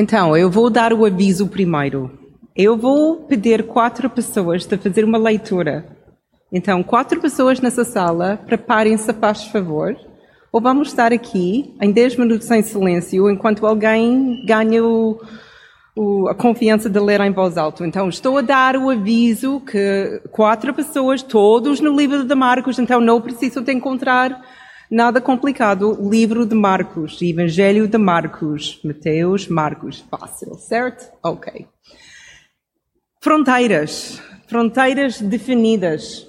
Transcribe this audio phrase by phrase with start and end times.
[0.00, 2.10] Então, eu vou dar o aviso primeiro.
[2.56, 5.84] Eu vou pedir quatro pessoas de fazer uma leitura.
[6.50, 9.94] Então, quatro pessoas nessa sala, preparem-se, faz favor.
[10.50, 15.20] Ou vamos estar aqui em 10 minutos em silêncio enquanto alguém ganha o,
[15.94, 17.86] o, a confiança de ler em voz alta.
[17.86, 23.02] Então, estou a dar o aviso que quatro pessoas, todos no livro de Marcos, então
[23.02, 24.40] não preciso de encontrar
[24.90, 25.96] nada complicado.
[26.00, 30.04] Livro de Marcos, Evangelho de Marcos, Mateus, Marcos.
[30.10, 31.12] Fácil, certo?
[31.22, 31.66] Ok.
[33.20, 34.20] Fronteiras.
[34.48, 36.26] Fronteiras definidas.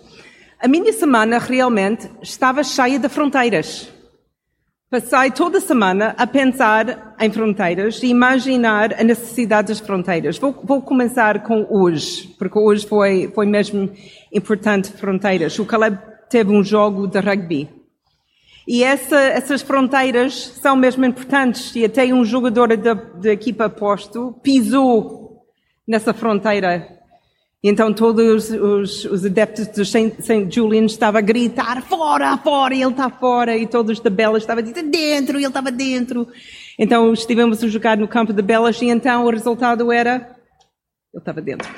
[0.59, 3.91] A minha semana realmente estava cheia de fronteiras.
[4.91, 10.37] Passei toda a semana a pensar em fronteiras e imaginar a necessidade das fronteiras.
[10.37, 13.89] Vou, vou começar com hoje, porque hoje foi, foi mesmo
[14.33, 15.57] importante fronteiras.
[15.57, 15.97] O Caleb
[16.29, 17.80] teve um jogo de rugby.
[18.67, 21.75] E essa, essas fronteiras são mesmo importantes.
[21.75, 25.45] E até um jogador da, da equipa posto pisou
[25.87, 27.01] nessa fronteira
[27.63, 30.47] então todos os, os adeptos de St.
[30.49, 34.63] Julian estavam a gritar fora, fora, e ele está fora, e todos da Belas estavam
[34.63, 36.27] a dizer dentro, e ele estava dentro.
[36.79, 40.35] Então estivemos a jogar no campo de Belas e então o resultado era
[41.13, 41.69] ele estava dentro.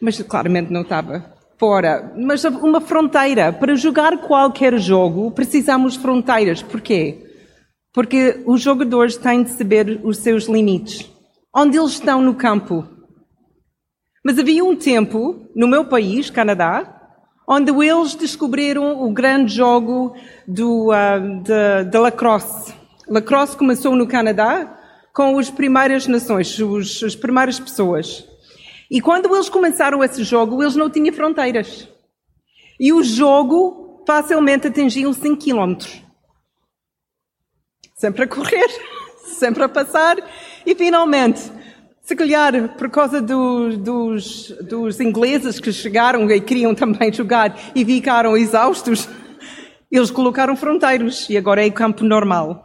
[0.00, 2.12] Mas claramente não estava fora.
[2.16, 3.52] Mas uma fronteira.
[3.52, 6.62] Para jogar qualquer jogo precisamos fronteiras.
[6.62, 7.24] Porquê?
[7.92, 11.10] Porque os jogadores têm de saber os seus limites.
[11.54, 12.86] Onde eles estão no campo
[14.28, 17.00] mas havia um tempo, no meu país, Canadá,
[17.48, 20.14] onde eles descobriram o grande jogo
[20.46, 22.74] do, uh, de, de lacrosse.
[23.08, 24.76] Lacrosse começou no Canadá
[25.14, 28.27] com as primeiras nações, os, as primeiras pessoas.
[28.90, 31.88] E quando eles começaram esse jogo, eles não tinham fronteiras.
[32.80, 36.02] E o jogo facilmente atingia 5 quilómetros.
[37.94, 38.68] Sempre a correr,
[39.38, 40.16] sempre a passar.
[40.64, 41.40] E finalmente,
[42.00, 47.84] se calhar, por causa do, dos, dos ingleses que chegaram e queriam também jogar e
[47.84, 49.06] ficaram exaustos,
[49.92, 52.62] eles colocaram fronteiras e agora é campo normal.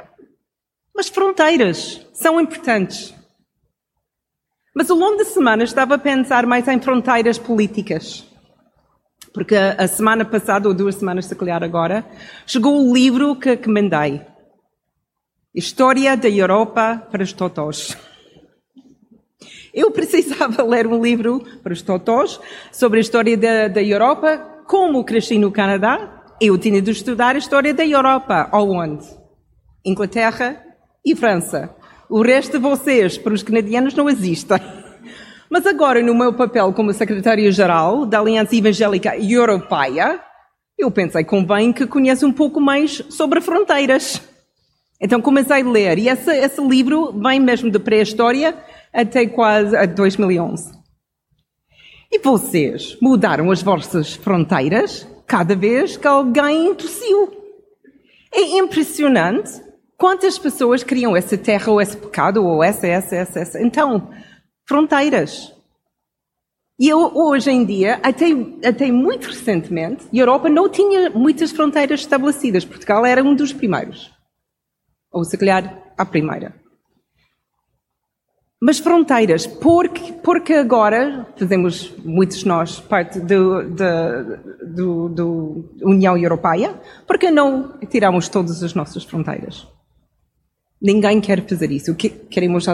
[0.96, 3.14] Mas fronteiras são importantes.
[4.76, 8.28] Mas ao longo da semana estava a pensar mais em fronteiras políticas.
[9.34, 12.06] Porque a semana passada, ou duas semanas se calhar agora,
[12.46, 14.22] chegou o livro que, mandei.
[15.54, 17.96] História da Europa para os Totós.
[19.74, 22.40] Eu precisava ler um livro para os totós
[22.72, 24.38] sobre a história da, da Europa.
[24.68, 28.50] Como cresci no Canadá, eu tinha de estudar a história da Europa.
[28.52, 29.06] Aonde?
[29.84, 30.64] Inglaterra
[31.04, 31.76] e França.
[32.16, 34.60] O resto de vocês, para os canadianos, não existem.
[35.50, 40.22] Mas agora, no meu papel como secretária-geral da Aliança Evangélica Europeia,
[40.78, 44.22] eu pensei, convém que conheça um pouco mais sobre fronteiras.
[45.02, 48.64] Então comecei a ler, e esse, esse livro vem mesmo de pré-história
[48.94, 50.72] até quase a 2011.
[52.12, 57.34] E vocês mudaram as vossas fronteiras cada vez que alguém tossiu.
[58.32, 59.73] É impressionante
[60.04, 63.62] quantas pessoas criam essa terra ou esse pecado ou essa, essa, essa, essa.
[63.62, 64.12] Então,
[64.68, 65.56] fronteiras.
[66.78, 68.26] E eu, hoje em dia, até,
[68.68, 72.66] até muito recentemente, a Europa não tinha muitas fronteiras estabelecidas.
[72.66, 74.12] Portugal era um dos primeiros.
[75.10, 76.54] Ou se calhar, a primeira.
[78.62, 83.64] Mas fronteiras, porque, porque agora fazemos, muitos de nós, parte do
[85.82, 86.78] União Europeia,
[87.08, 89.66] porque não tiramos todas as nossas fronteiras?
[90.84, 91.96] Ninguém quer fazer isso.
[91.96, 92.68] Queremos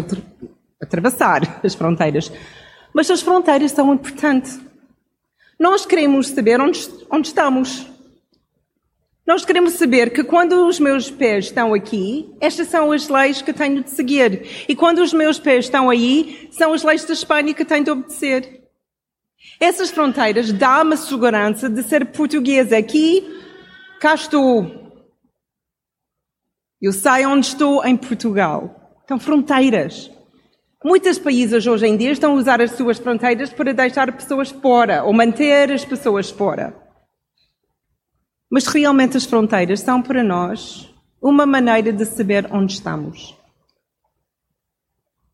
[0.82, 2.32] atravessar as fronteiras.
[2.92, 4.60] Mas as fronteiras são importantes.
[5.60, 7.86] Nós queremos saber onde, onde estamos.
[9.28, 13.54] Nós queremos saber que quando os meus pés estão aqui, estas são as leis que
[13.54, 14.66] tenho de seguir.
[14.68, 17.92] E quando os meus pés estão aí, são as leis da Espanha que tenho de
[17.92, 18.64] obedecer.
[19.60, 22.76] Essas fronteiras dão-me a segurança de ser portuguesa.
[22.76, 23.24] Aqui,
[24.00, 24.89] cá estou.
[26.82, 29.00] Eu sei onde estou em Portugal.
[29.04, 30.10] Então, fronteiras.
[30.84, 35.04] Muitos países hoje em dia estão a usar as suas fronteiras para deixar pessoas fora
[35.04, 36.74] ou manter as pessoas fora.
[38.50, 40.90] Mas realmente as fronteiras são para nós
[41.22, 43.38] uma maneira de saber onde estamos.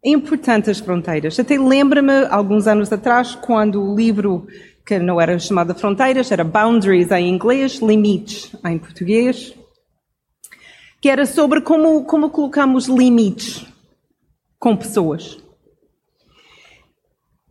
[0.03, 1.39] É importante as fronteiras.
[1.39, 4.47] Até lembra-me, alguns anos atrás, quando o livro,
[4.85, 9.55] que não era chamado Fronteiras, era Boundaries em inglês, Limites em português,
[11.05, 13.63] que era sobre como, como colocamos limites
[14.57, 15.37] com pessoas.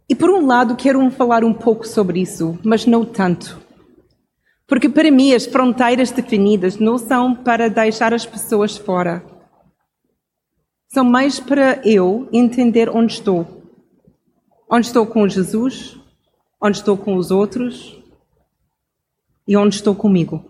[0.09, 3.63] E por um lado quero falar um pouco sobre isso, mas não tanto.
[4.67, 9.25] Porque para mim as fronteiras definidas não são para deixar as pessoas fora.
[10.89, 13.47] são mais para eu entender onde estou.
[14.69, 15.97] Onde estou com Jesus,
[16.61, 18.03] onde estou com os outros
[19.47, 20.45] e onde estou comigo.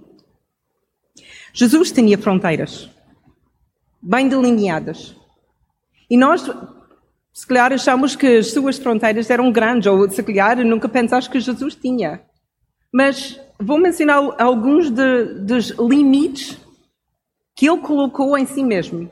[1.52, 2.93] Jesus tinha fronteiras
[4.04, 5.16] bem delineadas.
[6.10, 6.48] E nós,
[7.32, 11.40] se calhar, achamos que as suas fronteiras eram grandes, ou se calhar nunca pensaste que
[11.40, 12.22] Jesus tinha.
[12.92, 16.58] Mas vou mencionar alguns de, dos limites
[17.56, 19.10] que ele colocou em si mesmo.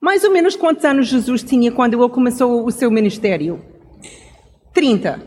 [0.00, 3.60] Mais ou menos quantos anos Jesus tinha quando ele começou o seu ministério?
[4.72, 5.20] 30.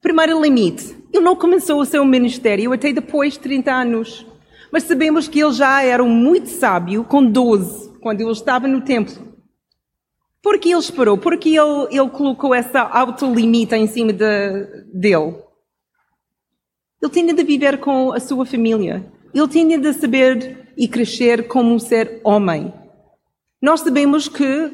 [0.00, 0.96] Primeiro limite.
[1.12, 4.26] Ele não começou o seu ministério até depois de 30 anos.
[4.72, 9.28] Mas sabemos que ele já era muito sábio com 12, quando ele estava no templo.
[10.42, 11.18] Por que ele esperou?
[11.18, 15.36] Porque ele, ele colocou essa autolimita em cima de, dele?
[17.02, 19.10] Ele tinha de viver com a sua família.
[19.34, 22.72] Ele tinha de saber e crescer como um ser homem.
[23.60, 24.70] Nós sabemos que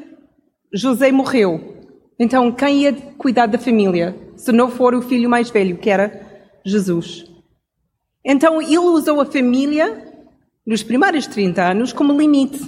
[0.73, 1.83] José morreu.
[2.19, 4.15] Então, quem ia cuidar da família?
[4.37, 7.25] Se não for o filho mais velho, que era Jesus.
[8.25, 10.11] Então, ele usou a família
[10.65, 12.59] nos primeiros 30 anos como limite.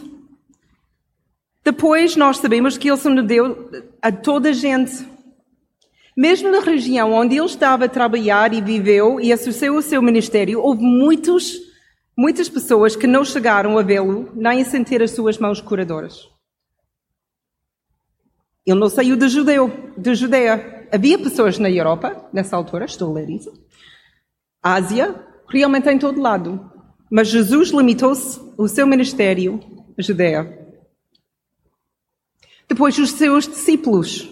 [1.65, 3.69] Depois, nós sabemos que ele se deu
[4.01, 5.05] a toda a gente.
[6.15, 10.61] Mesmo na região onde ele estava a trabalhar e viveu e associou o seu ministério,
[10.61, 11.67] houve muitos
[12.19, 16.27] Muitas pessoas que não chegaram a vê-lo nem a sentir as suas mãos curadoras.
[18.65, 20.89] Ele não saiu de, Judeu, de Judeia.
[20.91, 23.53] Havia pessoas na Europa, nessa altura, estou a ler isso,
[24.63, 25.13] Ásia,
[25.47, 26.71] realmente em todo lado.
[27.09, 29.59] Mas Jesus limitou-se o seu ministério
[29.97, 30.67] à Judeia.
[32.67, 34.29] Depois, os seus discípulos.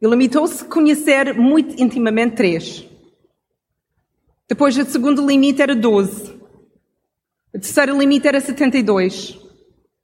[0.00, 2.84] Ele limitou-se a conhecer muito intimamente três.
[4.48, 6.32] Depois, o segundo limite era doze.
[7.54, 9.38] O terceiro limite era 72.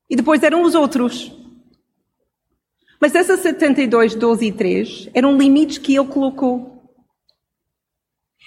[0.08, 1.32] E depois eram os outros.
[3.00, 6.77] Mas essas 72, 12 e 3 eram limites que ele colocou.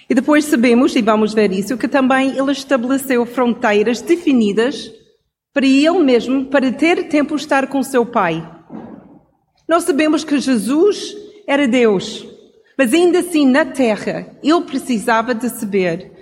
[0.08, 4.92] E depois sabemos, e vamos ver isso, que também ele estabeleceu fronteiras definidas
[5.52, 8.46] para ele mesmo, para ter tempo de estar com seu pai.
[9.68, 11.16] Nós sabemos que Jesus
[11.46, 12.26] era Deus,
[12.76, 16.12] mas ainda assim na terra ele precisava de saber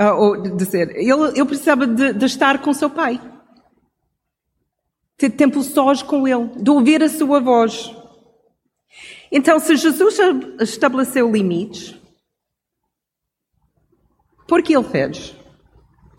[0.00, 0.96] Uh, ou de ser.
[0.96, 3.20] Ele, ele precisava de, de estar com seu pai.
[5.18, 7.94] Ter tempo sós com ele, de ouvir a sua voz.
[9.30, 10.16] Então, se Jesus
[10.58, 11.94] estabeleceu limites,
[14.50, 15.32] por que ele fez?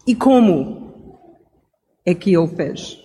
[0.07, 1.19] E como
[2.05, 2.97] é que ele fez?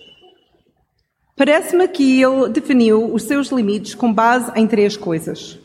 [1.35, 5.59] Parece-me que ele definiu os seus limites com base em três coisas.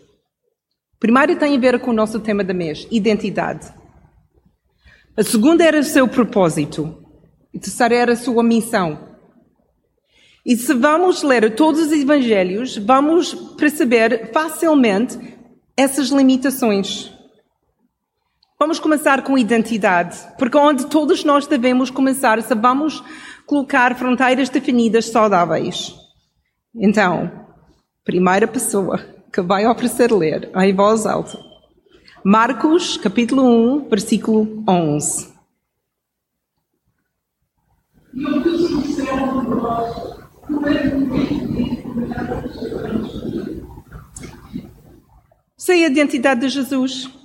[0.98, 3.72] Primeiro tem a ver com o nosso tema da mês, identidade.
[5.16, 7.00] A segunda era o seu propósito.
[7.54, 9.16] A terceira era a sua missão.
[10.44, 15.16] E se vamos ler todos os evangelhos, vamos perceber facilmente
[15.76, 17.12] essas limitações.
[18.62, 23.02] Vamos começar com identidade, porque onde todos nós devemos começar se vamos
[23.44, 25.92] colocar fronteiras definidas saudáveis.
[26.72, 27.28] Então,
[28.04, 31.36] primeira pessoa que vai oferecer ler em voz alta.
[32.24, 35.32] Marcos, capítulo 1, versículo 11.
[45.56, 47.21] Sei a identidade de Jesus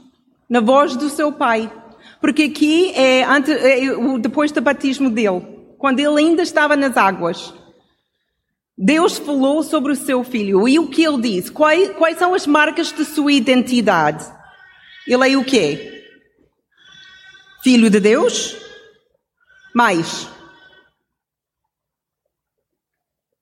[0.49, 1.71] na voz do seu pai,
[2.21, 5.41] porque aqui é, é depois do batismo dele,
[5.77, 7.53] quando ele ainda estava nas águas.
[8.77, 11.51] Deus falou sobre o seu filho e o que ele disse?
[11.51, 14.23] Quais, quais são as marcas de sua identidade?
[15.07, 16.03] Ele é o quê?
[17.63, 18.55] Filho de Deus?
[19.73, 20.29] Mais.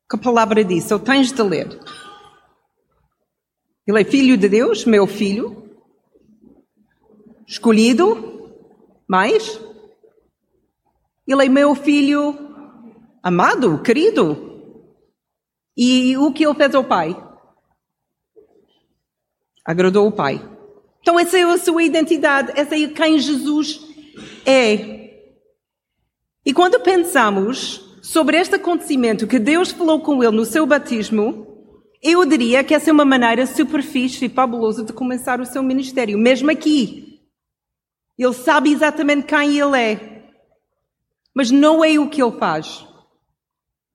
[0.10, 0.90] Que palavra diz?
[0.92, 1.68] Ou tens de ler.
[3.86, 5.65] Ele é filho de Deus, meu filho.
[7.48, 8.52] Escolhido.
[9.08, 9.60] Mais.
[11.28, 12.38] Ele é meu filho
[13.22, 14.62] amado, querido.
[15.76, 17.16] E o que ele fez ao pai?
[19.66, 20.40] Agradou o pai.
[21.02, 23.82] Então, essa é a sua identidade, essa é quem Jesus
[24.46, 24.96] é.
[26.46, 31.46] E quando pensamos sobre este acontecimento que Deus falou com ele no seu batismo,
[32.02, 36.18] eu diria que essa é uma maneira superfície e fabulosa de começar o seu ministério,
[36.18, 37.15] mesmo aqui.
[38.18, 40.24] Ele sabe exatamente quem ele é,
[41.34, 42.86] mas não é o que ele faz.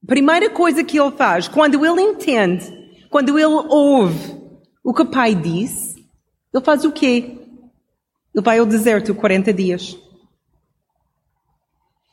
[0.03, 2.67] A primeira coisa que ele faz, quando ele entende,
[3.11, 4.41] quando ele ouve
[4.85, 6.07] o que o pai disse,
[6.53, 7.39] ele faz o quê?
[8.35, 9.97] Ele vai ao deserto 40 dias.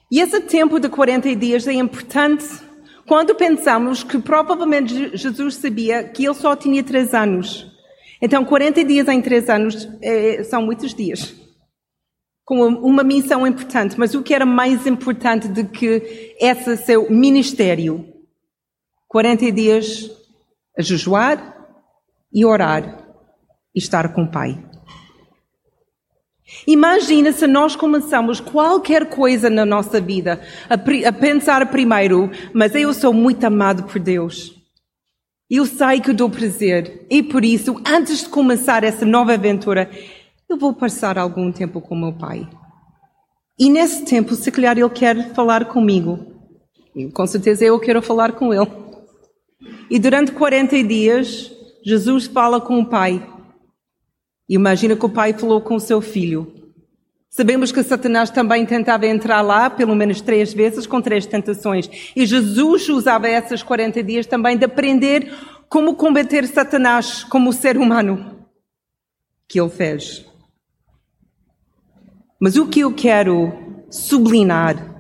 [0.10, 2.46] E esse tempo de 40 dias é importante
[3.06, 7.68] quando pensamos que provavelmente Jesus sabia que ele só tinha três anos.
[8.22, 11.47] Então, 40 dias em três anos é, são muitos dias.
[12.48, 14.00] Com uma missão importante.
[14.00, 18.08] Mas o que era mais importante do que esse seu ministério?
[19.10, 20.10] 40 dias
[20.78, 21.58] a jejuar
[22.34, 23.06] e orar
[23.76, 24.64] e estar com o Pai.
[26.66, 30.40] Imagina se nós começamos qualquer coisa na nossa vida
[30.70, 34.56] a, a, pensar primeiro, mas eu sou muito amado por Deus.
[35.50, 39.90] Eu sei que dou prazer e por isso, antes de começar essa nova aventura,
[40.50, 42.48] eu vou passar algum tempo com meu pai.
[43.60, 46.20] E nesse tempo, se calhar ele quer falar comigo.
[46.96, 48.72] E com certeza eu quero falar com ele.
[49.90, 51.52] E durante 40 dias,
[51.84, 53.26] Jesus fala com o pai.
[54.48, 56.54] E imagina que o pai falou com o seu filho.
[57.30, 61.90] Sabemos que Satanás também tentava entrar lá pelo menos três vezes com três tentações.
[62.16, 65.34] E Jesus usava esses 40 dias também de aprender
[65.68, 68.48] como combater Satanás como ser humano
[69.48, 70.27] que ele fez.
[72.40, 73.52] Mas o que eu quero
[73.90, 74.96] sublinhar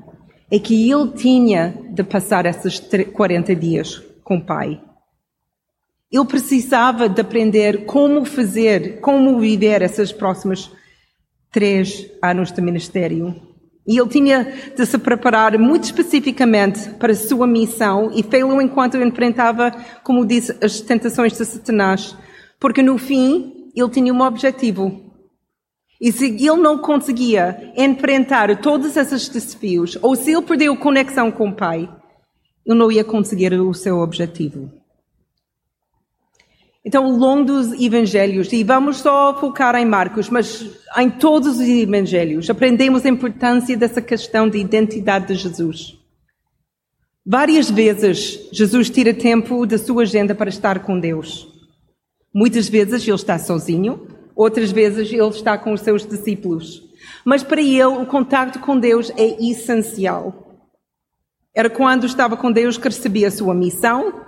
[0.49, 4.81] é que ele tinha de passar esses 40 dias com o Pai.
[6.11, 10.71] Ele precisava de aprender como fazer, como viver essas próximas
[11.51, 13.35] três anos de ministério.
[13.85, 18.97] E ele tinha de se preparar muito especificamente para a sua missão e fê-lo enquanto
[18.97, 19.71] enfrentava,
[20.03, 22.15] como disse, as tentações de Satanás.
[22.59, 25.06] Porque no fim, ele tinha um objetivo.
[25.99, 31.49] E se ele não conseguia enfrentar todos esses desafios, ou se ele perdeu conexão com
[31.49, 31.89] o Pai,
[32.65, 34.71] ele não ia conseguir o seu objetivo.
[36.85, 40.65] Então, ao longo dos evangelhos, e vamos só focar em Marcos, mas
[40.97, 45.97] em todos os evangelhos, aprendemos a importância dessa questão de identidade de Jesus.
[47.25, 51.47] Várias vezes, Jesus tira tempo da sua agenda para estar com Deus.
[52.33, 56.83] Muitas vezes ele está sozinho, outras vezes ele está com os seus discípulos.
[57.25, 60.61] Mas para ele, o contato com Deus é essencial.
[61.53, 64.21] Era quando estava com Deus que recebia a sua missão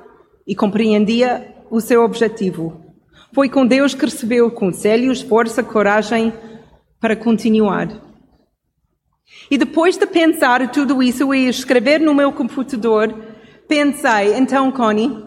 [0.47, 2.83] e compreendia o seu objetivo.
[3.31, 6.33] Foi com Deus que recebeu conselhos, força, coragem
[6.99, 7.87] para continuar.
[9.51, 13.13] E depois de pensar tudo isso e escrever no meu computador,
[13.67, 15.23] pensei, então, Connie,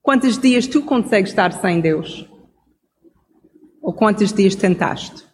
[0.00, 2.31] quantos dias tu consegues estar sem Deus?
[3.82, 5.24] Ou quantos dias tentaste?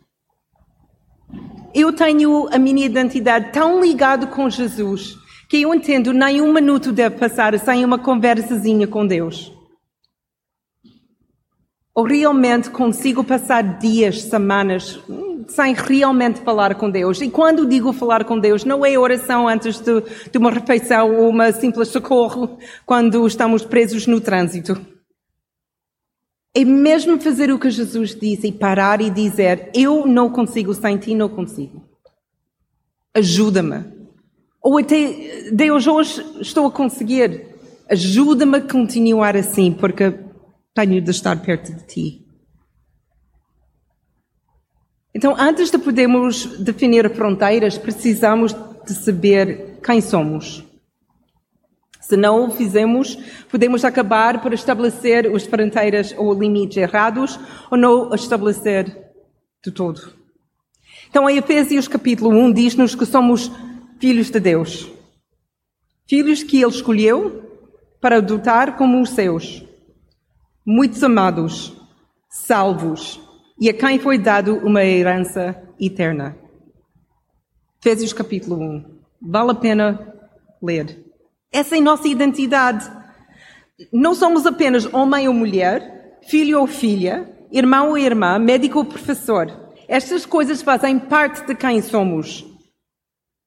[1.75, 6.93] Eu tenho a minha identidade tão ligada com Jesus que eu entendo nem um minuto
[6.93, 9.53] deve passar sem uma conversazinha com Deus.
[11.95, 15.01] Ou realmente consigo passar dias, semanas,
[15.49, 17.21] sem realmente falar com Deus.
[17.21, 21.29] E quando digo falar com Deus, não é oração antes de, de uma refeição ou
[21.29, 24.98] uma simples socorro quando estamos presos no trânsito.
[26.55, 30.97] É mesmo fazer o que Jesus disse e parar e dizer: Eu não consigo sem
[30.97, 31.89] ti, não consigo.
[33.15, 33.85] Ajuda-me.
[34.63, 37.47] Ou até, Deus, hoje estou a conseguir.
[37.91, 40.13] Ajuda-me a continuar assim, porque
[40.75, 42.29] tenho de estar perto de ti.
[45.15, 48.55] Então, antes de podermos definir fronteiras, precisamos
[48.87, 50.68] de saber quem somos.
[52.09, 53.19] Se não o fizermos,
[53.51, 57.39] podemos acabar por estabelecer as fronteiras ou limites errados
[57.71, 58.87] ou não estabelecer
[59.63, 60.15] de todo.
[61.11, 63.53] Então, em Efésios capítulo 1 diz-nos que somos
[64.01, 64.91] filhos de Deus.
[66.09, 67.43] Filhos que Ele escolheu
[68.01, 69.63] para adotar como os seus.
[70.65, 71.77] Muitos amados,
[72.31, 73.21] salvos,
[73.61, 76.39] e a quem foi dado uma herança eterna.
[77.79, 78.99] Efésios capítulo 1.
[79.21, 80.15] Vale a pena
[80.63, 81.08] ler.
[81.53, 82.91] Essa é a nossa identidade.
[83.93, 89.73] Não somos apenas homem ou mulher, filho ou filha, irmão ou irmã, médico ou professor.
[89.89, 92.45] Estas coisas fazem parte de quem somos.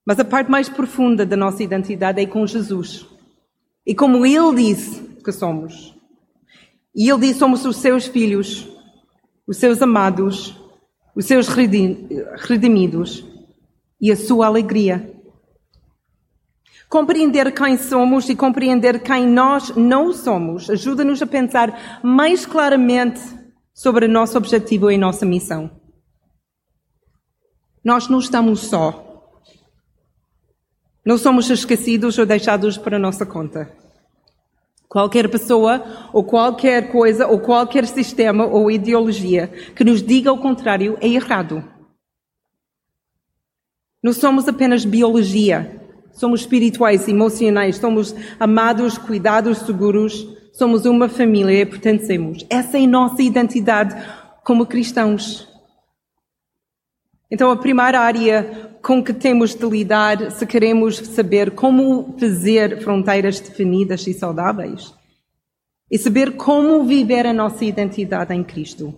[0.04, 3.06] Mas a parte mais profunda da nossa identidade é com Jesus.
[3.86, 5.94] E como Ele disse que somos.
[6.94, 8.68] E Ele disse: somos os seus filhos,
[9.46, 10.60] os seus amados,
[11.14, 13.24] os seus redimidos
[14.00, 15.11] e a sua alegria.
[16.92, 23.18] Compreender quem somos e compreender quem nós não somos ajuda-nos a pensar mais claramente
[23.72, 25.70] sobre o nosso objetivo e nossa missão.
[27.82, 29.40] Nós não estamos só.
[31.02, 33.74] Não somos esquecidos ou deixados para nossa conta.
[34.86, 40.98] Qualquer pessoa, ou qualquer coisa, ou qualquer sistema ou ideologia que nos diga o contrário
[41.00, 41.64] é errado.
[44.02, 45.81] Não somos apenas biologia,
[46.12, 52.44] somos espirituais, emocionais, somos amados, cuidados, seguros, somos uma família e pertencemos.
[52.48, 53.94] Essa é a nossa identidade
[54.44, 55.48] como cristãos.
[57.30, 63.40] Então, a primeira área com que temos de lidar se queremos saber como fazer fronteiras
[63.40, 64.92] definidas e saudáveis
[65.90, 68.94] e saber como viver a nossa identidade em Cristo.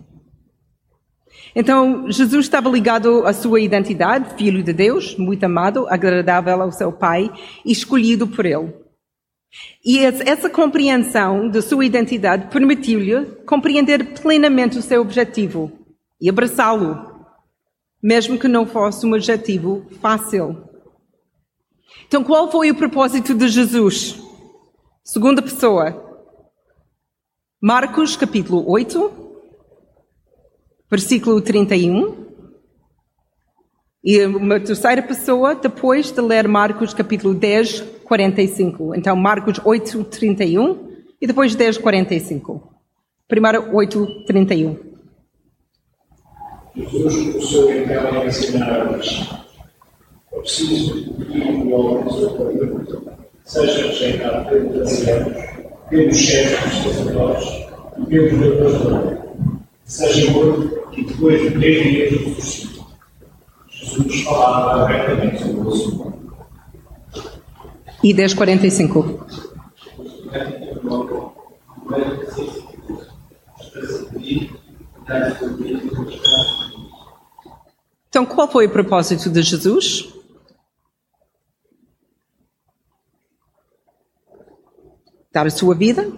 [1.55, 6.91] Então, Jesus estava ligado à sua identidade, filho de Deus, muito amado, agradável ao seu
[6.91, 7.31] Pai
[7.63, 8.73] e escolhido por Ele.
[9.85, 15.71] E essa compreensão da sua identidade permitiu-lhe compreender plenamente o seu objetivo
[16.19, 17.25] e abraçá-lo,
[18.03, 20.61] mesmo que não fosse um objetivo fácil.
[22.05, 24.21] Então, qual foi o propósito de Jesus?
[25.05, 26.03] Segunda pessoa.
[27.61, 29.24] Marcos, capítulo 8,
[30.95, 32.25] versículo 31.
[34.01, 38.95] E uma terceira pessoa, depois de ler Marcos capítulo 10, 45.
[38.95, 40.87] Então, Marcos 8, 31
[41.19, 42.71] e depois 10, 45.
[43.27, 44.77] Primeiro 8, 31.
[46.75, 49.29] Jesus começou então a ensinar-lhes:
[50.31, 52.05] é preciso que o homem
[53.43, 55.33] seja rejeitado pelos anciãos,
[55.89, 57.49] pelos chefes dos sacerdotes
[57.99, 59.25] e pelos lei
[59.85, 62.75] seja morto e depois de três dias.
[63.69, 66.13] Jesus falava abertamente sobre o assunto.
[68.03, 69.27] E 1045.
[78.09, 80.13] Então, qual foi o propósito de Jesus?
[85.31, 86.09] Dar a sua vida?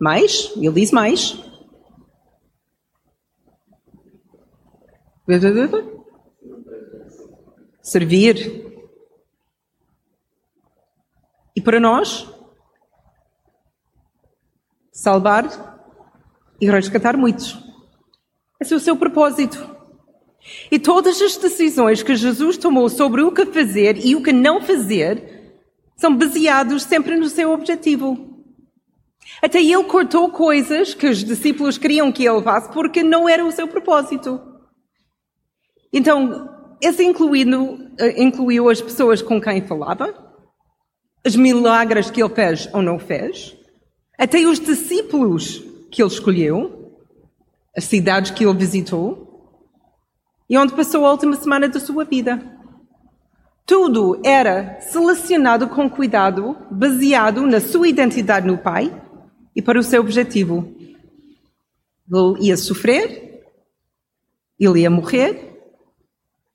[0.00, 0.52] Mais?
[0.56, 1.51] Ele diz mais.
[7.82, 8.66] Servir.
[11.54, 12.28] E para nós,
[14.90, 15.46] salvar
[16.60, 17.58] e resgatar muitos.
[18.60, 19.70] Esse é o seu propósito.
[20.70, 24.60] E todas as decisões que Jesus tomou sobre o que fazer e o que não
[24.60, 25.60] fazer
[25.96, 28.32] são baseados sempre no seu objetivo.
[29.40, 33.52] Até ele cortou coisas que os discípulos queriam que ele faça porque não era o
[33.52, 34.51] seu propósito.
[35.92, 36.48] Então,
[36.80, 40.14] esse incluindo, eh, incluiu as pessoas com quem falava,
[41.24, 43.56] os milagres que ele fez ou não fez,
[44.18, 46.92] até os discípulos que ele escolheu,
[47.76, 49.32] as cidades que ele visitou
[50.48, 52.42] e onde passou a última semana da sua vida.
[53.64, 58.92] Tudo era selecionado com cuidado, baseado na sua identidade no Pai
[59.54, 60.74] e para o seu objetivo.
[62.12, 63.44] Ele ia sofrer,
[64.58, 65.51] ele ia morrer,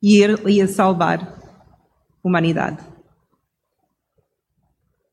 [0.02, 2.78] e ia salvar a humanidade.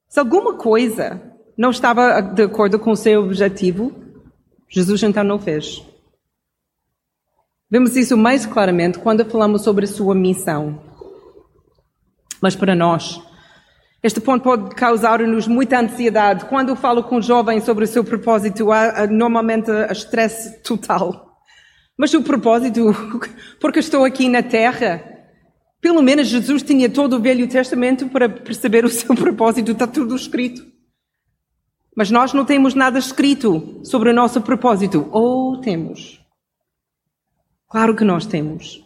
[0.07, 1.21] Se alguma coisa
[1.57, 3.93] não estava de acordo com o seu objetivo,
[4.69, 5.83] Jesus então não fez.
[7.69, 10.81] Vemos isso mais claramente quando falamos sobre a sua missão.
[12.41, 13.19] Mas para nós,
[14.03, 16.45] este ponto pode causar-nos muita ansiedade.
[16.45, 21.24] Quando eu falo com jovens sobre o seu propósito, há normalmente estresse total.
[21.97, 22.81] Mas o propósito,
[23.59, 25.03] porque estou aqui na terra,
[25.79, 30.15] pelo menos Jesus tinha todo o Velho Testamento para perceber o seu propósito, está tudo
[30.15, 30.65] escrito.
[31.95, 35.07] Mas nós não temos nada escrito sobre o nosso propósito.
[35.11, 36.19] Ou temos?
[37.69, 38.83] Claro que nós temos.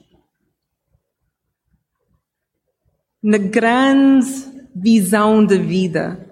[3.21, 4.27] Na grande
[4.75, 6.25] visão da vida,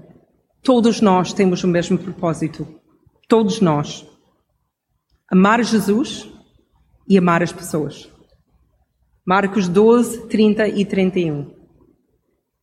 [0.62, 2.68] todos nós temos o mesmo propósito.
[3.28, 4.06] Todos nós.
[5.30, 6.37] Amar Jesus
[7.08, 8.12] e amar as pessoas.
[9.26, 11.54] Marcos 12, 30 e 31.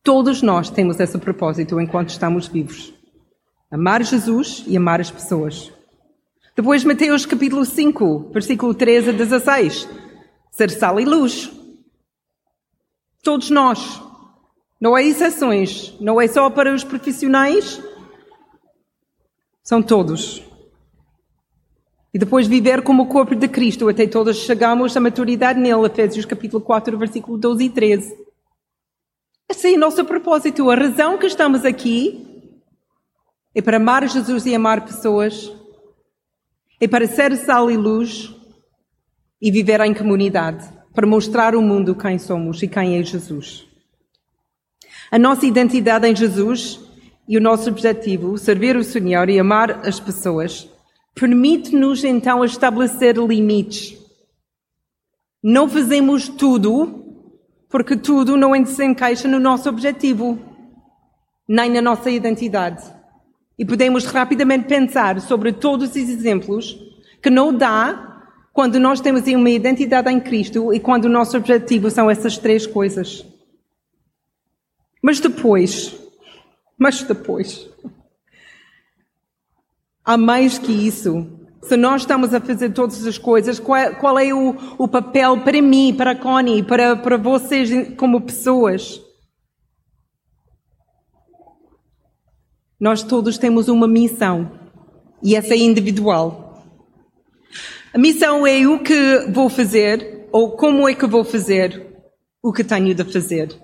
[0.03, 2.93] Todos nós temos esse propósito enquanto estamos vivos.
[3.71, 5.71] Amar Jesus e amar as pessoas.
[6.55, 9.89] Depois, Mateus capítulo 5, versículo 13 a 16.
[10.51, 11.51] Ser sal e luz.
[13.23, 14.01] Todos nós.
[14.79, 15.93] Não há exceções.
[15.99, 17.81] Não é só para os profissionais.
[19.63, 20.45] São todos
[22.15, 26.23] e depois viver como o corpo de Cristo, até todos chegamos à maturidade nele, Efésios
[26.23, 28.17] capítulo 4, versículo 12 e 13.
[29.49, 30.71] Esse é o nosso propósito.
[30.71, 32.25] A razão que estamos aqui
[33.53, 35.51] é para amar Jesus e amar pessoas,
[36.79, 38.33] é para ser sal e luz
[39.41, 43.67] e viver em comunidade, para mostrar ao mundo quem somos e quem é Jesus.
[45.11, 46.79] A nossa identidade em Jesus
[47.27, 50.73] e o nosso objetivo, servir o Senhor e amar as pessoas,
[51.15, 53.97] permite-nos então estabelecer limites.
[55.41, 57.05] Não fazemos tudo,
[57.69, 60.37] porque tudo não se encaixa no nosso objetivo.
[61.47, 62.83] nem na nossa identidade.
[63.57, 66.75] E podemos rapidamente pensar sobre todos os exemplos
[67.21, 68.15] que não dá
[68.51, 72.65] quando nós temos uma identidade em Cristo e quando o nosso objetivo são essas três
[72.65, 73.23] coisas.
[75.03, 75.95] Mas depois,
[76.79, 77.69] mas depois,
[80.05, 81.27] há mais que isso.
[81.63, 85.41] Se nós estamos a fazer todas as coisas, qual é, qual é o, o, papel
[85.41, 89.01] para mim, para a Connie, para, para vocês como pessoas?
[92.79, 94.51] Nós todos temos uma missão
[95.23, 96.63] e essa é individual.
[97.91, 101.95] A missão é o que vou fazer ou como é que vou fazer
[102.43, 103.59] o que tenho de fazer.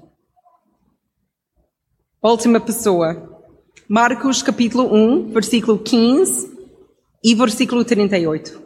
[2.23, 3.40] Última pessoa.
[3.93, 6.49] Marcos capítulo 1, versículo 15
[7.21, 8.62] e versículo 38.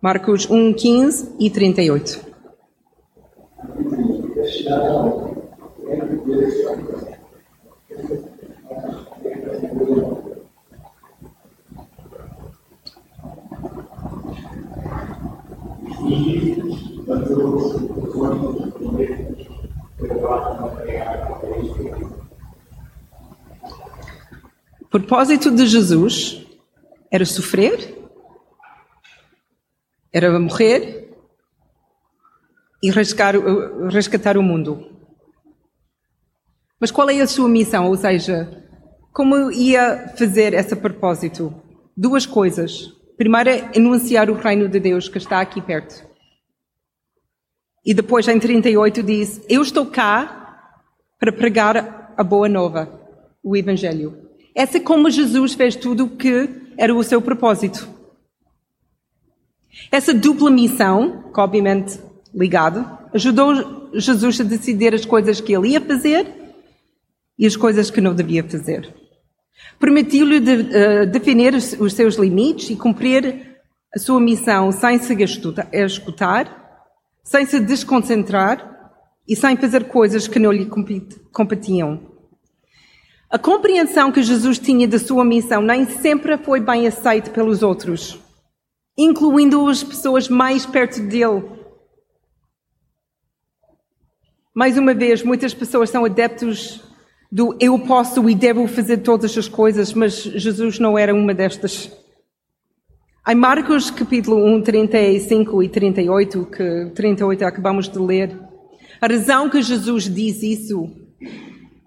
[0.00, 2.24] Marcos 1, 15 e 38.
[24.90, 26.44] Propósito de Jesus
[27.10, 27.96] era sofrer,
[30.12, 31.08] era morrer
[32.82, 34.90] e resgatar o mundo.
[36.80, 37.88] Mas qual é a sua missão?
[37.88, 38.64] Ou seja,
[39.12, 41.54] como ia fazer esse propósito?
[41.96, 42.88] Duas coisas.
[43.16, 46.08] Primeiro é anunciar o reino de Deus que está aqui perto.
[47.84, 50.74] E depois em 38 diz: Eu estou cá
[51.18, 52.88] para pregar a boa nova,
[53.42, 54.19] o Evangelho.
[54.54, 57.88] Essa é como Jesus fez tudo o que era o seu propósito.
[59.90, 61.98] Essa dupla missão, que obviamente
[62.34, 66.26] ligado, ajudou Jesus a decidir as coisas que ele ia fazer
[67.38, 68.92] e as coisas que não devia fazer.
[69.78, 73.58] Permitiu-lhe de, uh, definir os seus limites e cumprir
[73.94, 75.16] a sua missão sem se
[75.72, 76.90] escutar,
[77.24, 78.70] sem se desconcentrar
[79.28, 80.68] e sem fazer coisas que não lhe
[81.32, 82.09] competiam.
[83.30, 88.18] A compreensão que Jesus tinha da sua missão nem sempre foi bem aceita pelos outros,
[88.98, 91.48] incluindo as pessoas mais perto dele.
[94.52, 96.82] Mais uma vez, muitas pessoas são adeptos
[97.30, 101.88] do eu posso e devo fazer todas as coisas, mas Jesus não era uma destas.
[103.28, 108.36] Em Marcos capítulo 1, 35 e 38, que 38 acabamos de ler,
[109.00, 110.90] a razão que Jesus diz isso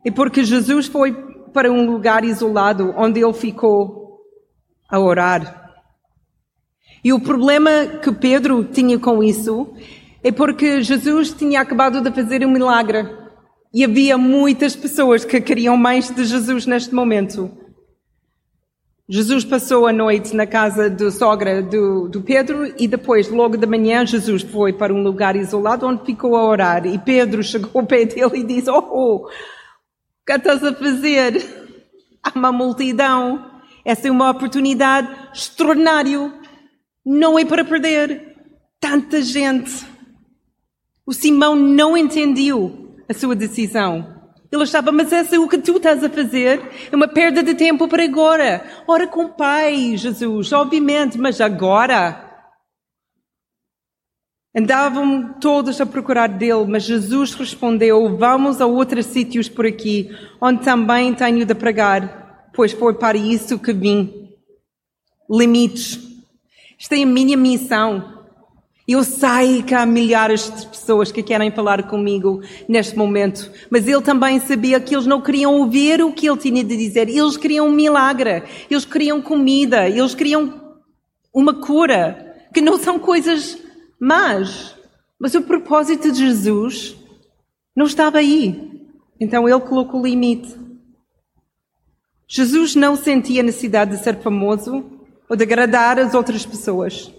[0.06, 4.20] é porque Jesus foi para um lugar isolado onde ele ficou
[4.90, 5.72] a orar.
[7.04, 9.74] E o problema que Pedro tinha com isso
[10.24, 13.06] é porque Jesus tinha acabado de fazer um milagre
[13.74, 17.52] e havia muitas pessoas que queriam mais de Jesus neste momento.
[19.10, 23.66] Jesus passou a noite na casa da sogra do, do, Pedro e depois, logo de
[23.66, 26.86] manhã, Jesus foi para um lugar isolado onde ficou a orar.
[26.86, 29.30] E Pedro chegou ao pé dele e disse: Oh, oh
[30.26, 31.44] que estás a fazer?
[32.24, 33.52] Há uma multidão.
[33.86, 36.34] Essa é uma oportunidade extraordinária.
[37.06, 38.36] Não é para perder.
[38.80, 39.86] Tanta gente.
[41.06, 44.22] O Simão não entendeu a sua decisão.
[44.50, 46.62] Ele achava, mas essa é o que tu estás a fazer.
[46.92, 48.64] É uma perda de tempo para agora.
[48.88, 52.23] Ora com o Pai, Jesus, obviamente, mas agora.
[54.56, 60.64] Andavam todos a procurar dele, mas Jesus respondeu: Vamos a outros sítios por aqui, onde
[60.64, 64.30] também tenho de pregar, pois foi para isso que vim.
[65.30, 66.00] Limites.
[66.80, 68.14] Esta é a minha missão.
[68.88, 74.02] Eu sei que há milhares de pessoas que querem falar comigo neste momento, mas ele
[74.02, 77.08] também sabia que eles não queriam ouvir o que ele tinha de dizer.
[77.10, 80.76] Eles queriam um milagre, eles queriam comida, eles queriam
[81.34, 83.58] uma cura, que não são coisas
[84.00, 84.76] mas,
[85.20, 86.96] mas o propósito de Jesus
[87.76, 88.74] não estava aí.
[89.20, 90.58] Então ele colocou o limite.
[92.28, 94.84] Jesus não sentia necessidade de ser famoso
[95.30, 97.14] ou de agradar as outras pessoas.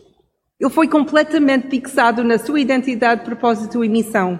[0.58, 4.38] Ele foi completamente fixado na sua identidade, propósito e missão.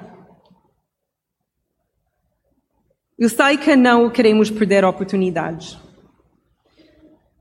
[3.18, 5.78] Eu sei que não queremos perder oportunidades,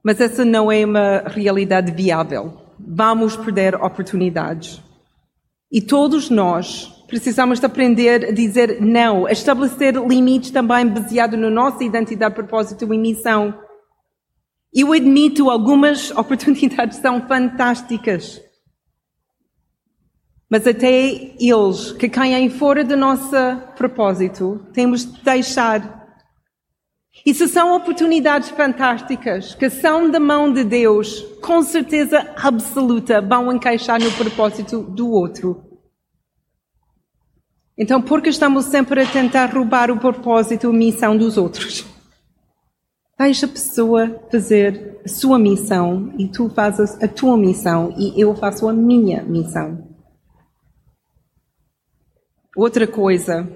[0.03, 2.62] mas essa não é uma realidade viável.
[2.87, 4.81] Vamos perder oportunidades.
[5.71, 11.49] E todos nós precisamos de aprender a dizer não, a estabelecer limites também baseado na
[11.49, 13.53] nossa identidade, propósito e missão.
[14.73, 18.41] Eu admito algumas oportunidades são fantásticas.
[20.49, 23.35] Mas até eles que caem fora do nosso
[23.75, 26.02] propósito, temos de deixar.
[27.13, 34.01] Se são oportunidades fantásticas, que são da mão de Deus, com certeza absoluta vão encaixar
[34.01, 35.63] no propósito do outro.
[37.77, 41.85] Então, por que estamos sempre a tentar roubar o propósito a missão dos outros?
[43.17, 48.35] Deixa a pessoa fazer a sua missão e tu fazes a tua missão e eu
[48.35, 49.87] faço a minha missão.
[52.55, 53.47] Outra coisa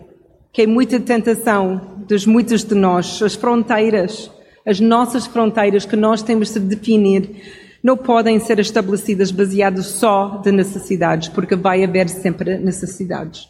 [0.53, 4.31] que é muita tentação dos muitos de nós, as fronteiras,
[4.65, 10.51] as nossas fronteiras que nós temos de definir, não podem ser estabelecidas baseadas só de
[10.51, 13.47] necessidades, porque vai haver sempre necessidades.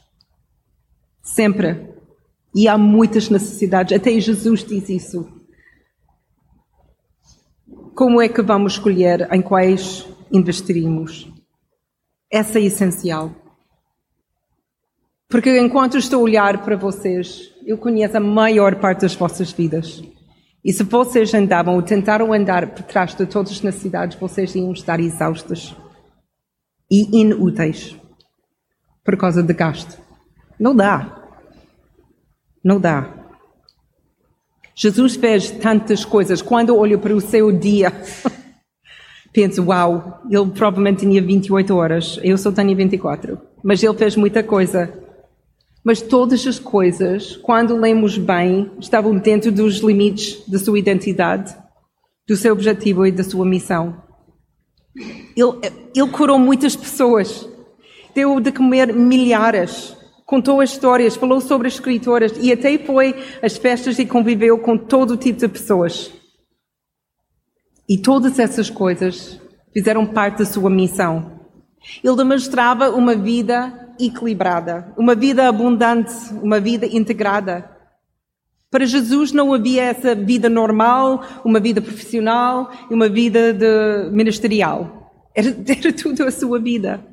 [1.21, 1.89] Sempre.
[2.53, 3.95] E há muitas necessidades.
[3.95, 5.27] Até Jesus diz isso.
[7.93, 11.31] Como é que vamos escolher em quais investiremos?
[12.31, 13.31] Essa é essencial.
[15.27, 20.01] Porque enquanto estou a olhar para vocês, eu conheço a maior parte das vossas vidas.
[20.63, 24.71] E se vocês andavam ou tentaram andar por trás de todas as necessidades, vocês iam
[24.71, 25.75] estar exaustos
[26.89, 27.93] e inúteis
[29.03, 30.01] por causa de gasto.
[30.57, 31.29] Não dá.
[32.63, 33.13] Não dá.
[34.73, 36.41] Jesus fez tantas coisas.
[36.41, 37.91] Quando olho para o seu dia,
[39.33, 42.17] penso, uau, ele provavelmente tinha 28 horas.
[42.23, 43.37] Eu só tenho 24.
[43.61, 45.06] Mas ele fez muita coisa.
[45.87, 51.55] Mas todas as coisas, quando lemos bem, estavam dentro dos limites da sua identidade,
[52.27, 54.03] do seu objetivo e da sua missão.
[54.93, 57.47] Ele, ele curou muitas pessoas.
[58.13, 59.95] Deu de comer milhares
[60.25, 64.77] contou as histórias, falou sobre as escritoras e até foi às festas e conviveu com
[64.77, 66.11] todo tipo de pessoas.
[67.87, 69.39] E todas essas coisas
[69.73, 71.39] fizeram parte da sua missão.
[72.03, 77.69] Ele demonstrava uma vida equilibrada, uma vida abundante, uma vida integrada.
[78.69, 85.29] Para Jesus não havia essa vida normal, uma vida profissional e uma vida de ministerial.
[85.33, 87.03] Era, era tudo a sua vida.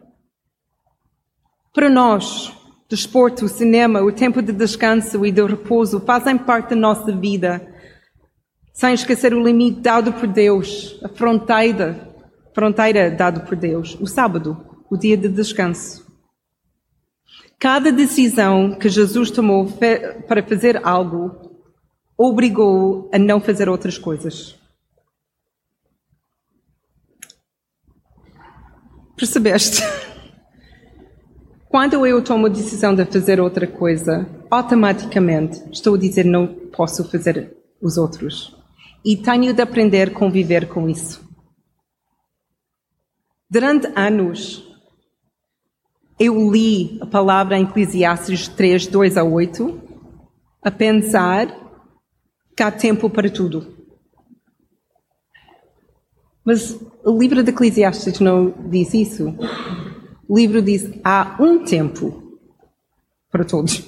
[1.73, 2.53] Para nós,
[2.89, 7.67] desporto, o cinema, o tempo de descanso e de repouso fazem parte da nossa vida,
[8.73, 12.15] sem esquecer o limite dado por Deus, a fronteira,
[12.55, 14.57] fronteira dado por Deus, o sábado,
[14.91, 16.04] o dia de descanso.
[17.59, 19.67] Cada decisão que Jesus tomou
[20.29, 21.55] para fazer algo
[22.17, 24.57] obrigou a não fazer outras coisas.
[29.17, 29.83] Percebeste?
[31.69, 37.11] Quando eu tomo a decisão de fazer outra coisa, automaticamente estou a dizer não posso
[37.11, 38.57] fazer os outros.
[39.05, 41.23] E tenho de aprender a conviver com isso.
[43.51, 44.74] Durante anos,
[46.19, 49.83] eu li a palavra em Eclesiastes 3, 2 a 8,
[50.63, 51.49] a pensar
[52.57, 53.75] que há tempo para tudo.
[56.45, 59.35] Mas o livro de Eclesiastes não diz isso.
[60.29, 62.39] O livro diz: há um tempo
[63.31, 63.81] para todos,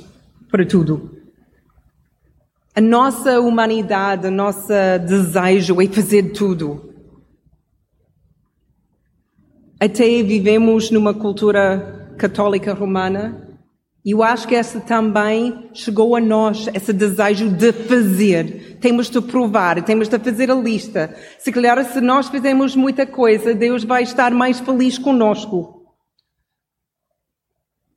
[0.51, 1.15] para tudo.
[2.75, 4.69] A nossa humanidade, o nosso
[5.07, 6.93] desejo é fazer tudo.
[9.79, 13.47] Até vivemos numa cultura católica romana
[14.07, 18.79] e eu acho que essa também chegou a nós, esse desejo de fazer.
[18.81, 21.13] Temos de provar, temos de fazer a lista.
[21.41, 25.83] Se calhar, se nós fizermos muita coisa, Deus vai estar mais feliz conosco.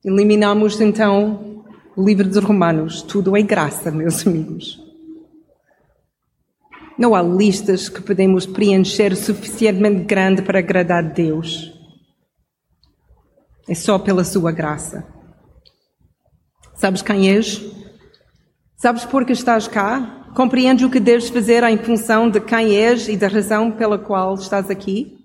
[0.03, 1.63] Eliminamos então
[1.95, 3.03] o livro dos Romanos.
[3.03, 4.83] Tudo é graça, meus amigos.
[6.97, 11.78] Não há listas que podemos preencher suficientemente grande para agradar a Deus.
[13.69, 15.05] É só pela sua graça.
[16.73, 17.61] Sabes quem és?
[18.75, 20.25] Sabes por que estás cá?
[20.35, 24.33] Compreendes o que deves fazer em função de quem és e da razão pela qual
[24.33, 25.19] estás aqui?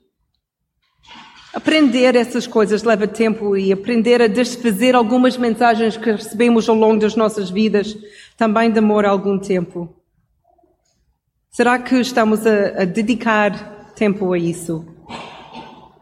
[1.54, 7.00] Aprender essas coisas leva tempo e aprender a desfazer algumas mensagens que recebemos ao longo
[7.00, 7.96] das nossas vidas
[8.37, 9.88] também demora algum tempo.
[11.50, 14.85] Será que estamos a, a dedicar tempo a isso?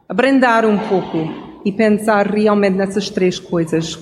[0.08, 3.98] Abrandar um pouco e pensar realmente nessas três coisas.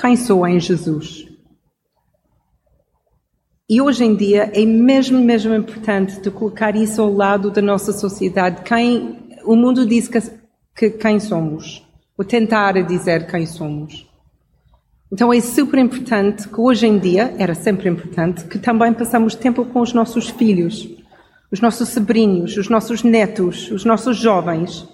[0.00, 1.26] Quem sou em Jesus?
[3.68, 7.92] E hoje em dia é mesmo, mesmo importante de colocar isso ao lado da nossa
[7.92, 8.62] sociedade.
[8.62, 10.18] Quem o mundo diz que
[10.74, 14.06] que quem somos, ou tentar dizer quem somos.
[15.12, 19.64] Então é super importante que hoje em dia, era sempre importante, que também passamos tempo
[19.66, 20.88] com os nossos filhos,
[21.50, 24.88] os nossos sobrinhos, os nossos netos, os nossos jovens.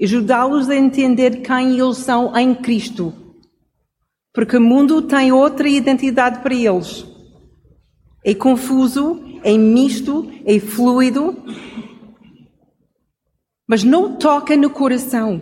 [0.00, 3.12] Ajudá-los a entender quem eles são em Cristo.
[4.32, 7.04] Porque o mundo tem outra identidade para eles.
[8.24, 11.36] É confuso, é misto, é fluido,
[13.66, 15.40] mas não toca no coração.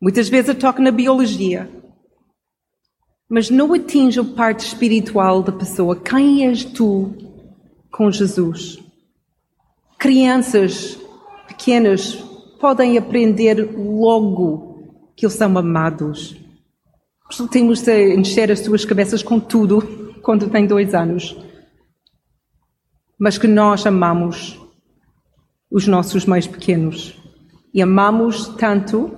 [0.00, 1.70] Muitas vezes toca na biologia,
[3.28, 5.96] mas não atinge a parte espiritual da pessoa.
[5.96, 7.14] Quem és tu
[7.90, 8.78] com Jesus?
[9.98, 10.98] Crianças
[11.46, 12.33] pequenas
[12.64, 16.34] podem aprender logo que eles são amados.
[17.50, 21.36] Temos de encher as suas cabeças com tudo quando têm dois anos.
[23.18, 24.58] Mas que nós amamos
[25.70, 27.14] os nossos mais pequenos.
[27.74, 29.14] E amamos tanto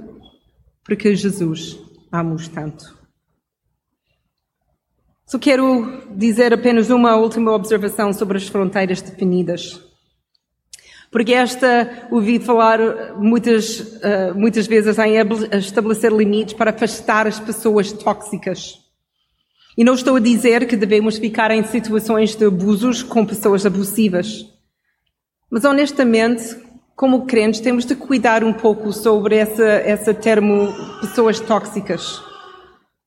[0.83, 1.79] porque Jesus
[2.11, 2.99] amamos tanto.
[5.25, 9.86] Só quero dizer apenas uma última observação sobre as fronteiras definidas.
[11.11, 12.79] Porque esta ouvi falar
[13.17, 15.15] muitas, uh, muitas vezes em
[15.57, 18.81] estabelecer limites para afastar as pessoas tóxicas.
[19.77, 24.47] E não estou a dizer que devemos ficar em situações de abusos com pessoas abusivas.
[25.51, 26.57] Mas honestamente,
[26.97, 32.23] como crentes, temos de cuidar um pouco sobre essa, essa termo pessoas tóxicas,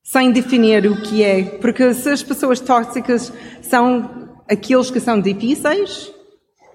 [0.02, 1.42] sem definir o que é.
[1.42, 6.12] Porque se as pessoas tóxicas são aqueles que são difíceis,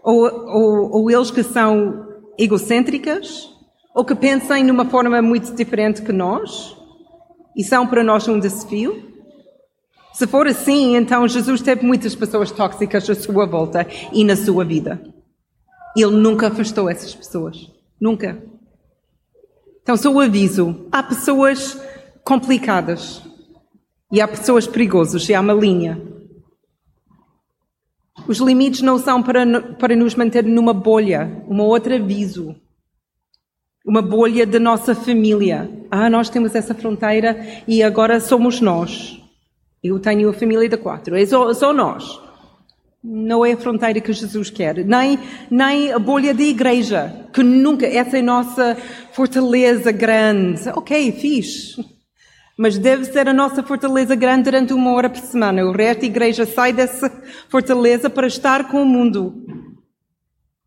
[0.05, 2.05] ou, ou, ou eles que são
[2.37, 3.49] egocêntricas,
[3.93, 6.77] ou que pensam numa forma muito diferente que nós,
[7.57, 9.03] e são para nós um desafio.
[10.13, 14.63] Se for assim, então Jesus teve muitas pessoas tóxicas à sua volta e na sua
[14.63, 15.01] vida.
[15.97, 17.71] Ele nunca afastou essas pessoas.
[17.99, 18.43] Nunca.
[19.81, 21.79] Então, só o aviso: há pessoas
[22.23, 23.21] complicadas
[24.11, 26.14] e há pessoas perigosas e há uma linha.
[28.27, 32.55] Os limites não são para, para nos manter numa bolha, uma outra aviso.
[33.85, 35.69] Uma bolha da nossa família.
[35.91, 39.21] Ah, nós temos essa fronteira e agora somos nós.
[39.83, 41.15] Eu tenho a família de quatro.
[41.15, 42.19] É só, só nós.
[43.03, 44.83] Não é a fronteira que Jesus quer.
[44.83, 45.19] Nem,
[45.51, 47.27] nem a bolha da igreja.
[47.31, 48.75] Que nunca, essa é a nossa
[49.11, 50.67] fortaleza grande.
[50.69, 51.77] Ok, fiz.
[52.57, 55.65] Mas deve ser a nossa fortaleza grande durante uma hora por semana.
[55.65, 57.11] O resto da igreja sai dessa
[57.49, 59.45] fortaleza para estar com o mundo.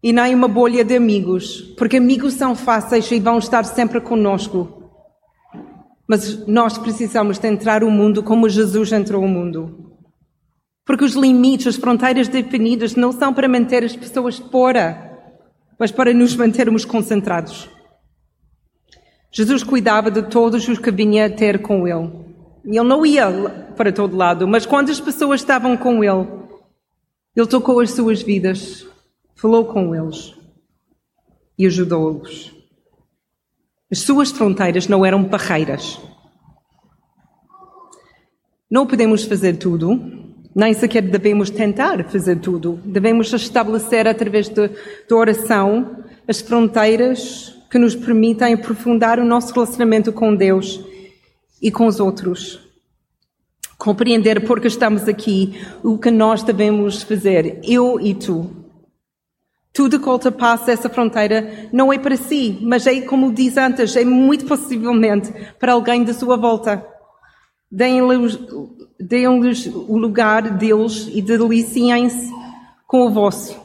[0.03, 1.63] E nem uma bolha de amigos.
[1.79, 4.91] Porque amigos são fáceis e vão estar sempre conosco.
[6.07, 9.89] Mas nós precisamos de entrar o mundo como Jesus entrou o mundo.
[10.85, 15.19] Porque os limites, as fronteiras definidas não são para manter as pessoas fora,
[15.79, 17.69] mas para nos mantermos concentrados.
[19.31, 22.11] Jesus cuidava de todos os que vinha ter com ele.
[22.65, 23.31] Ele não ia
[23.77, 26.27] para todo lado, mas quando as pessoas estavam com ele,
[27.37, 28.87] ele tocou as suas vidas,
[29.37, 30.35] falou com eles
[31.59, 32.53] e ajudou-os.
[33.91, 35.99] As suas fronteiras não eram barreiras.
[38.71, 39.99] Não podemos fazer tudo,
[40.55, 42.81] nem sequer devemos tentar fazer tudo.
[42.85, 50.13] Devemos estabelecer, através de, de oração, as fronteiras que nos permitem aprofundar o nosso relacionamento
[50.13, 50.81] com Deus
[51.61, 52.61] e com os outros.
[53.77, 58.51] Compreender porque estamos aqui, o que nós devemos fazer, eu e tu.
[59.73, 64.05] Tudo que ultrapassa essa fronteira não é para si, mas é, como diz antes, é
[64.05, 66.85] muito possivelmente para alguém da sua volta.
[67.71, 68.39] Deem-lhes
[68.99, 72.33] deem o lugar deles e deliciem-se
[72.87, 73.57] com o vosso,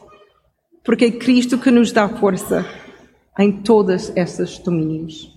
[0.83, 2.82] porque é Cristo que nos dá força
[3.37, 5.32] em todos esses domínios.